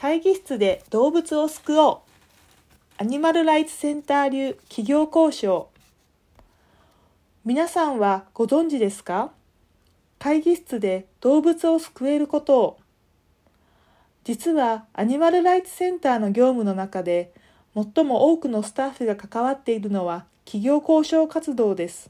[0.00, 1.98] 会議室で動物を救おう。
[2.96, 5.68] アニマルライツセンター流企業交渉
[7.44, 9.30] 皆さんはご存知ですか？
[10.18, 12.78] 会議室で動物を救えることを。
[14.24, 17.34] 実はアニマルライツセンターの業務の中で
[17.74, 22.08] 最も多くのスタッフが関わっているのは企業交渉活動です。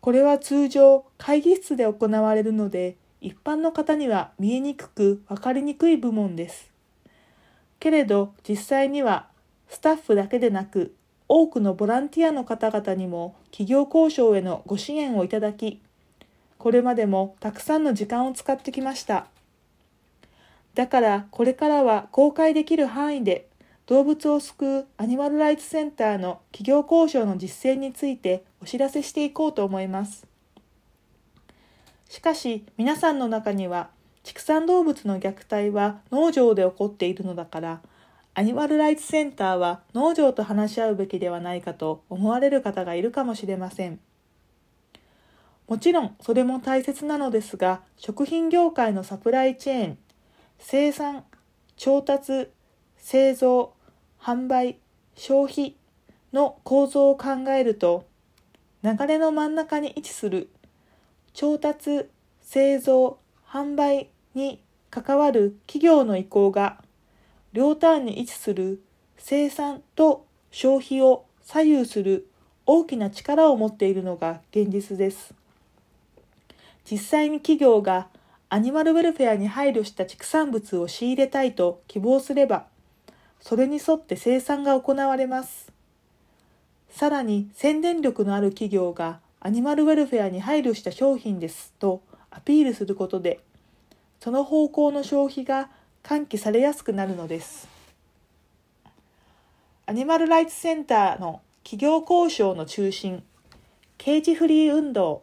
[0.00, 2.96] これは通常会議室で行われるので
[3.26, 6.70] 一般の方には見えにくく分かりにくい部門です。
[7.80, 9.26] けれど実際には
[9.68, 10.94] スタッフだけでなく
[11.28, 15.80] 多くのボランティアの方々にも企業交渉へのご支援をいただき
[16.56, 19.26] これまでもたくさんの時間を使ってきました
[20.74, 23.48] だからこれからは公開できる範囲で
[23.86, 30.35] 動物を救うアニマルライツセンターの企業交渉の実践についてお知らせしていこうと思います。
[32.08, 33.90] しかし皆さんの中には
[34.22, 37.80] 畜産動物の虐待は農場で起こっているのだから
[38.34, 43.98] アニマルライツセンターは農場と話し合うべきではないかと思われる方がいるかもしれません。
[45.66, 49.98] もちろんそれも大切なのですが食品業界のサプライチェーン
[50.58, 51.24] 生産
[51.76, 52.48] 調達
[52.98, 53.72] 製造
[54.20, 54.78] 販売
[55.16, 55.76] 消費
[56.32, 58.06] の構造を考えると
[58.84, 60.50] 流れの真ん中に位置する
[61.36, 62.06] 調達
[62.40, 66.82] 製造販売に関わる企業の意向が
[67.52, 68.82] 両端に位置する
[69.18, 72.26] 生産と消費を左右する
[72.64, 75.34] 大きな力を持っているのが現実です。
[76.90, 78.08] 実際に企業が
[78.48, 82.64] アニマルウェルフェアに配慮した畜産物を仕入れたいと希望すれば
[83.40, 85.70] それに沿って生産が行われます。
[86.88, 92.02] さらに宣伝力のある企業がアニマルウェルフェアに配慮した商品ですと
[92.32, 93.38] アピールすることで、
[94.18, 95.70] その方向の消費が
[96.02, 97.68] 喚起されやすくなるのです。
[99.86, 103.22] アニマルライツセンターの企業交渉の中心、
[103.98, 105.22] ケージフリー運動。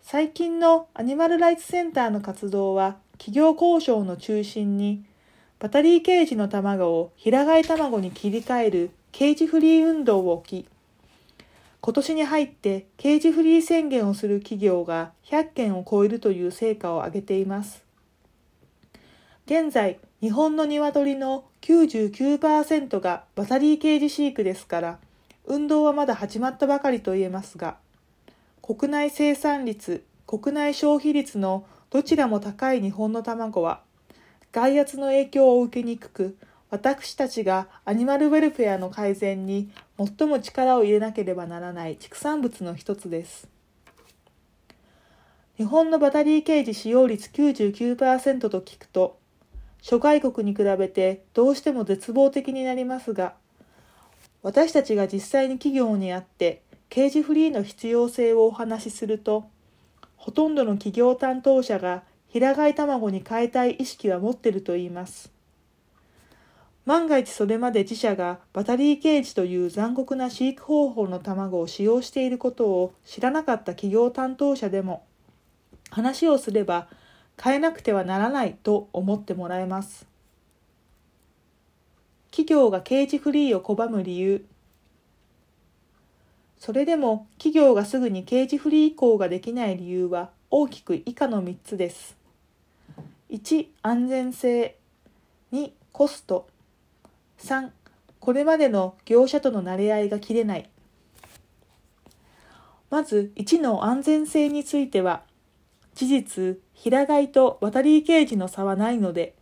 [0.00, 5.04] 最近のアニマルライツセンターの活動は企業交渉の中心に
[5.58, 10.68] バタリーケージの卵を平飼い卵に切り替えるケージフリー運動を置き、
[11.86, 17.84] 今年に入ってケージフリー宣言をする企業が100件を超えるという成果を上げています。
[19.44, 24.98] 現在、日本の鶏の99%がバタリーケージ飼育ですから、
[25.44, 27.76] 運動はまだ始まったばかりと言えますが、
[28.62, 33.82] 国内生産率、国内消費率のどちらも高い日本の卵は、
[34.50, 36.36] 外圧の影響を受けにくく、
[36.68, 43.48] 私たちがアニマルウェルフェアの改善に最も力を入れなければならない畜産物の一つです。
[45.56, 49.18] 日本のバタリーケージ使用率99%と聞くと、
[49.80, 53.34] 諸外国に比べてどうしても絶望的になりますが、
[54.42, 59.48] 私たちが実際に企業にあってケージフリーの必要性をお話しすると、
[60.16, 65.35] ほとんどの企業担当者が平飼い卵に変えたい意識は持ってると言います。
[66.86, 75.04] 万が一それまで自社がバタリーケージという残酷な飼育方法の卵を使用していることを知らなかった企業担当者でも
[75.90, 76.88] 話をすれば
[77.42, 80.06] 変えなくてはならないと思ってもらえます。
[82.30, 84.44] 企業がケージフリーを拒む理由
[86.58, 92.16] それでも企業がすぐにケージフリー移行ができない理由は大きく以下の3つです。
[93.30, 94.76] 1安全性
[95.52, 96.46] 2コスト
[97.46, 97.70] 3
[98.18, 100.68] これまでの業者との馴れ合いが切れない。
[102.90, 105.22] まず1の安全性については
[105.94, 109.34] 事実平飼いと渡りケージの差はないので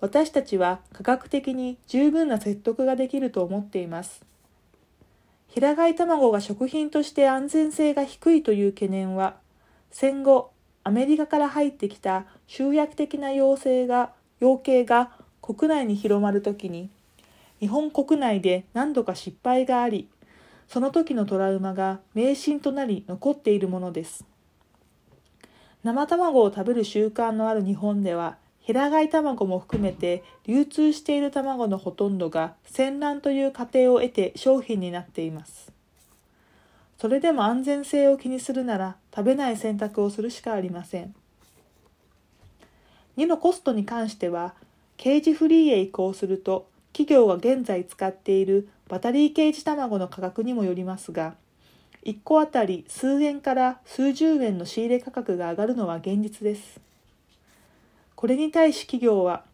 [0.00, 4.24] 私たちは科学的に十分な説得ができると思っています。
[5.48, 9.36] 平飼い卵が食品として安全性が低いという懸念は
[9.90, 10.52] 戦後
[10.84, 15.10] アメリカから入ってきた集約的な要請が要請が
[15.42, 16.90] 国内に広まるときに
[17.60, 20.08] 日本国内で何度か失敗があり
[20.68, 24.24] その時のトラウマが迷信となり残っているものです
[25.82, 35.72] 生卵を食べる習慣のある日本では平飼い卵も含めて流通している卵のほとんどが産卵という過程を得て商品になっています
[37.00, 41.14] それでも安全性を気にするなら食べない選択をするしかありません。
[43.16, 44.54] 2のコストに関しては、
[44.98, 51.34] ケージフリーへ移行すると、企業が現在使っているバタリーケージ卵の価格にもよりますが、
[52.04, 56.80] 1個あたり数円から数十円の仕入れ価格が上がるのは現実です。
[58.14, 59.44] これに対し企業は、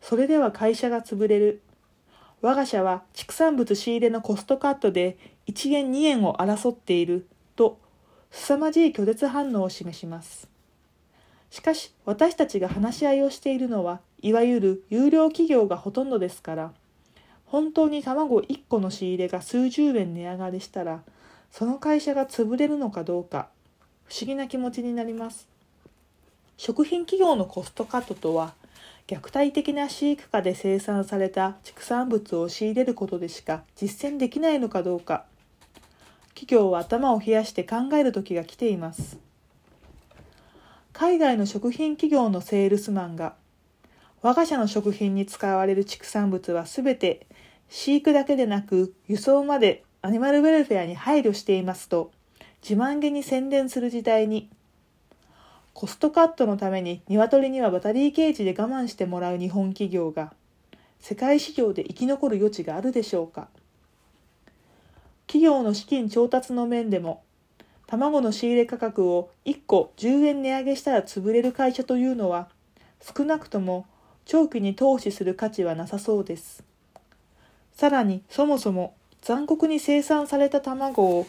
[0.00, 1.62] それでは会社が潰れる。
[2.40, 5.16] 我が社は畜産物仕入れのコストカットで
[5.46, 7.78] 1円2円を争っていると
[8.32, 10.51] 凄まじい拒絶反応を示します。
[11.52, 16.72] しかし私たちが話し合いをしているのはいわゆる有料企業がほとんどですから
[17.44, 21.02] 本当に卵1個の仕入れが数十円値上がりしたら
[21.50, 23.48] その会社が潰れるのかどうか
[24.06, 25.46] 不思議な気持ちになります。
[26.56, 28.54] 食品企業のコストカットとは
[29.06, 35.26] 虐待的な飼育下で生産された畜産物を仕入れることでしか実践できないのかどうか。
[36.28, 39.21] 企業は頭を冷やして考える時が来ています。
[40.92, 43.34] 海外の食品企業のセールスマンが
[44.20, 47.26] 我が社の食品に使われる畜産物はすべて
[47.70, 52.12] 飼育だけでなく輸送までアニマルウェルフェアに配慮していますと
[52.62, 54.50] 自慢げに宣伝する時代に
[55.72, 60.34] コストカットのために鶏にはバタリーケージで我慢してもらう日本企業が
[61.00, 63.48] 世界市場で生き残る余地があるでしょうか。
[65.26, 67.24] 企業の資金調達の面でも
[67.92, 72.48] 卵の仕入れ価格を1個10円値上げしたら潰れる会社というのは
[73.02, 73.84] 少なくとも
[74.24, 76.64] 長期に投資する価値はなさそうです。
[77.74, 81.26] さらにそもそも残酷に生産された卵を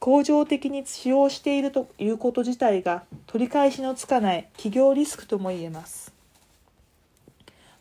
[0.00, 6.12] 恒常的に使用しているということ自体が取り返しのつかない企業リスクとも言えます。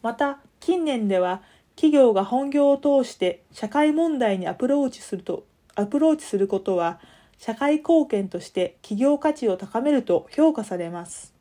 [0.02, 1.42] また近年では
[1.76, 5.44] 企業が本業を通して社会問題にアプローチすると
[5.76, 7.02] アプローチすることは
[7.44, 11.34] 社会貢献として企業価値を高めると評価されます。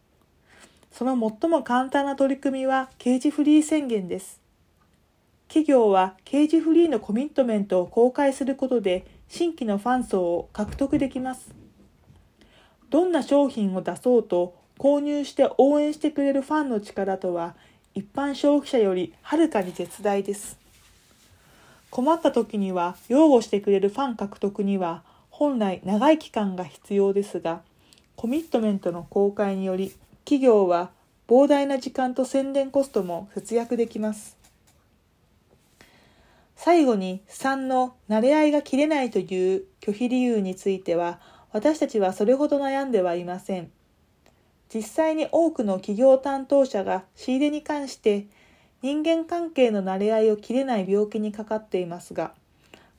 [0.91, 4.41] その最も簡単な取り組みはケージフリー宣言です。
[5.49, 11.55] 企業はケージフリーのコミットメントを公開することで新規のファン層を獲得できます。
[12.89, 17.55] どんな商品を出そうと購入して応援してくれるファンの力とは
[17.95, 20.59] 一般消費者よりはるかに絶大です。
[21.91, 25.03] 困った時には擁護してくれるファン獲得には
[25.41, 27.63] 本来長い期間が必要ですが
[28.15, 29.97] コミットメントの公開により
[30.27, 30.91] 企業は
[31.27, 34.37] 膨大な時間と宣伝コストも節約できます。
[36.57, 41.19] 最後に3の慣れ合いが切れないという拒否理由については
[41.53, 43.71] 私たちはそれほど悩んではいません。
[44.69, 48.27] 実際に多くの企業担当者が仕入れに関して
[48.83, 52.35] 人間関係の慣れ合いを切れない病気にかかっていますが、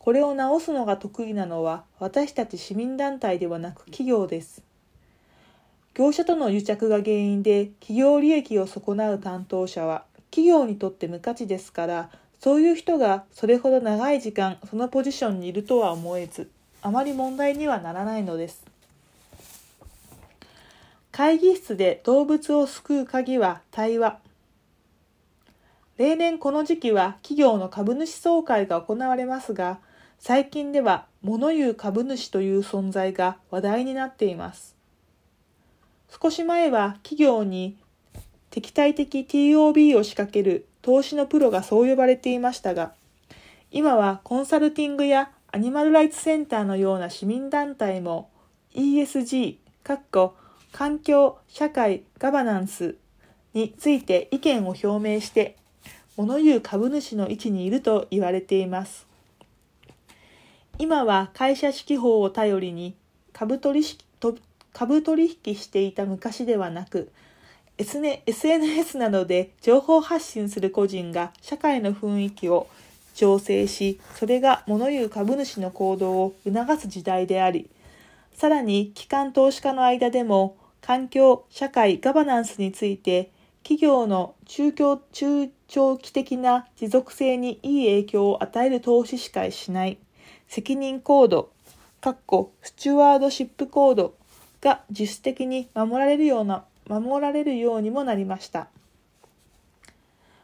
[0.03, 4.63] これを治すのが得意なのは私たち市民団体ではなく企業です。
[5.93, 12.09] 業者との癒着が原因で企業利益を損なう担当者は企業にとって無価値ですから、
[12.39, 16.49] そういう人がそれほど長い時間そのポジションにいるとは思えず、
[16.81, 18.65] あまり問題にはならないのです。
[21.11, 24.17] 会議室で動物を救う鍵は対話。
[25.99, 29.77] 例年この時期は企業の株主総会が行われますが、
[30.23, 34.75] 最近では物言う株主という存在が話題になっています。
[36.21, 37.75] 少し前は企業に
[38.51, 42.93] 敵対的 TOB を仕掛ける投資のプロがそう呼ばれていましたが、
[43.71, 48.29] 今はコンサルティングやアニマルライツセンターのような市民団体も
[48.75, 50.35] ESG、かっこ
[50.71, 52.95] 環境、社会、ガバナンス
[53.55, 55.57] について意見を表明して
[56.15, 59.09] 物言う株主の位置にいると言われています。
[60.77, 62.95] 今は会社指揮法を頼りに
[63.33, 63.97] 株取引
[64.73, 67.11] 株取引していた昔ではなく、
[67.77, 72.67] SNS などで情報発信する個人が社会の雰囲気を
[73.13, 77.69] 調整し、それが物言う株主の行動を促す時代であり、
[78.33, 83.29] さらに機関投資家の間でも環境、社会、ガバナンスについて
[83.63, 89.97] 企業の中中長期的な持続性にいい影響を与える投資しかしない。
[90.51, 91.49] 責任コード、
[92.61, 94.15] スチュワードシップコード
[94.59, 98.67] が自主的に守られるような、守られるようにもなりました。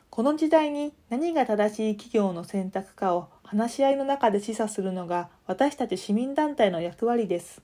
[0.09, 7.61] この時代に何が正しい企業の選択かを話し合いの中で示唆するのが私たち市民団体の役割です。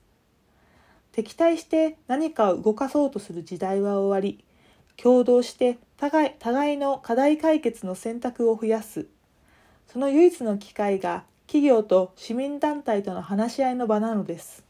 [1.12, 4.44] 敵対して何かを動かそうとする時代は終わり、
[4.98, 9.06] 共同して互い互いの課題解決の選択を増やす
[9.86, 14.64] その唯一の機会が企業と市民団体との話し合いの場なのです。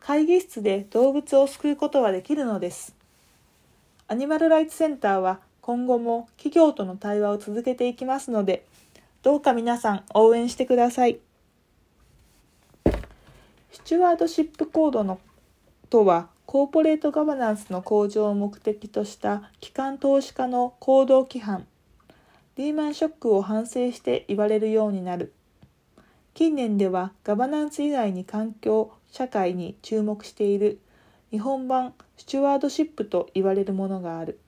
[0.00, 2.94] 会議室で動物を救うことはできるのです。
[4.06, 8.64] アニマルライツセンターは今後も企業との対話を続けていきますので
[9.22, 11.18] どうか皆さん応援してください。
[13.70, 15.20] スチュワードシップコードの
[15.90, 21.66] とはコーポレートガバナンスの向上を目的とした機関投資家の行動規範。
[22.56, 25.34] リーマンショックを反省して言われるようになる。
[26.38, 30.80] 近年ではガバナンス以外に環境社会に注目している
[31.32, 34.38] 日本版スチュワードシップと言われるものがある。